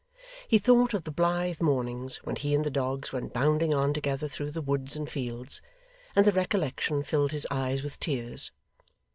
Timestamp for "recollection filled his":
6.31-7.45